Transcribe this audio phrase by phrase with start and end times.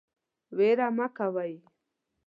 [0.57, 1.53] ویره مه کوئ